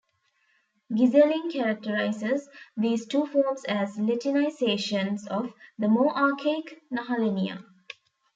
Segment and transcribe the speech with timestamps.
[0.91, 7.63] Gysseling characterizes these two forms as Latinisations of the more archaic "Nehalennia".